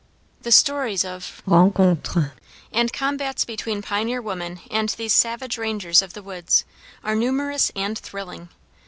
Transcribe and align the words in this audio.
The 0.41 0.51
stories 0.51 1.05
of 1.05 1.43
rencontres 1.45 2.31
and 2.73 2.91
combats 2.91 3.45
between 3.45 3.83
pioneer 3.83 4.19
women 4.19 4.61
and 4.71 4.89
these 4.89 5.13
savage 5.13 5.59
rangers 5.59 6.01
of 6.01 6.13
the 6.13 6.23
woods, 6.23 6.65
are 7.03 7.13
numerous 7.13 7.71
and 7.75 7.95
thrilling. 7.99 8.49